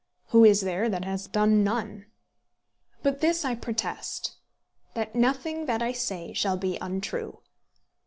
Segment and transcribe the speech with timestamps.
[0.29, 2.07] Who is there that has done none?
[3.03, 4.33] But this I protest;
[4.95, 7.37] that nothing that I say shall be untrue.